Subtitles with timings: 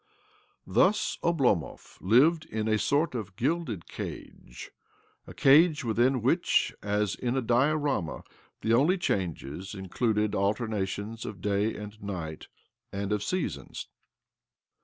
[0.65, 4.71] Thus Oblomov lived in a sort of gilde cage—
[5.27, 8.23] a cage within which, as in a dioram;
[8.61, 12.47] the only changes included alternation^ оГ da and night
[12.91, 13.89] and of the seasons.